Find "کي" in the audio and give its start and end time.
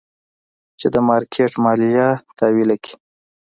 2.83-2.93